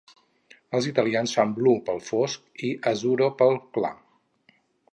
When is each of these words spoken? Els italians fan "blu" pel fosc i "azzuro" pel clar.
Els 0.77 0.87
italians 0.91 1.33
fan 1.39 1.53
"blu" 1.59 1.75
pel 1.89 2.01
fosc 2.07 2.63
i 2.69 2.73
"azzuro" 2.93 3.29
pel 3.43 3.57
clar. 3.77 3.95